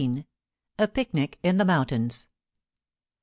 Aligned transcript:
A 0.79 0.87
PICNIC 0.87 1.37
IN 1.43 1.57
THE 1.57 1.65
MOUNTAINS. 1.65 2.27